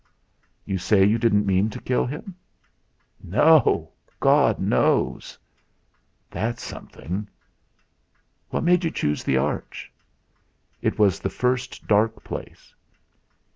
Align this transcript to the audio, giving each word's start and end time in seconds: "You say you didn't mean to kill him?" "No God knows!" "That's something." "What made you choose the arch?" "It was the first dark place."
"You 0.65 0.79
say 0.79 1.05
you 1.05 1.19
didn't 1.19 1.45
mean 1.45 1.69
to 1.69 1.79
kill 1.79 2.07
him?" 2.07 2.33
"No 3.23 3.91
God 4.19 4.57
knows!" 4.57 5.37
"That's 6.31 6.63
something." 6.63 7.27
"What 8.49 8.63
made 8.63 8.83
you 8.83 8.89
choose 8.89 9.23
the 9.23 9.37
arch?" 9.37 9.91
"It 10.81 10.97
was 10.97 11.19
the 11.19 11.29
first 11.29 11.85
dark 11.87 12.23
place." 12.23 12.73